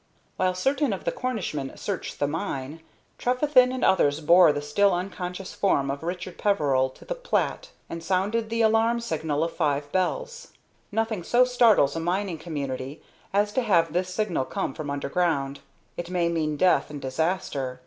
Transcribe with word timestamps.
While 0.35 0.55
certain 0.55 0.93
of 0.93 1.03
the 1.03 1.11
Cornishmen 1.11 1.77
searched 1.77 2.17
the 2.19 2.25
mine, 2.27 2.81
Trefethen 3.19 3.71
and 3.71 3.85
others 3.85 4.19
bore 4.19 4.51
the 4.51 4.59
still 4.59 4.95
unconscious 4.95 5.53
form 5.53 5.91
of 5.91 6.01
Richard 6.01 6.39
Peveril 6.39 6.89
to 6.95 7.05
the 7.05 7.13
plat, 7.13 7.69
and 7.87 8.03
sounded 8.03 8.49
the 8.49 8.63
alarm 8.63 8.99
signal 8.99 9.43
of 9.43 9.53
five 9.55 9.91
bells. 9.91 10.53
Nothing 10.91 11.21
so 11.21 11.45
startles 11.45 11.95
a 11.95 11.99
mining 11.99 12.39
community 12.39 13.03
as 13.31 13.53
to 13.53 13.61
have 13.61 13.93
this 13.93 14.11
signal 14.11 14.45
come 14.45 14.73
from 14.73 14.89
underground. 14.89 15.59
It 15.97 16.09
may 16.09 16.29
mean 16.29 16.57
death 16.57 16.89
and 16.89 16.99
disaster. 16.99 17.79